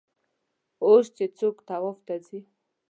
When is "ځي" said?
2.25-2.39